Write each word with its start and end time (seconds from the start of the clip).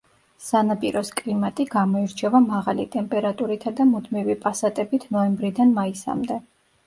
სანაპიროს 0.43 1.11
კლიმატი 1.17 1.65
გამოირჩევა 1.73 2.41
მაღალი 2.45 2.85
ტემპერატურითა 2.97 3.75
და 3.81 3.87
მუდმივი 3.91 4.37
პასატებით 4.47 5.05
ნოემბრიდან 5.17 5.77
მაისამდე. 5.77 6.41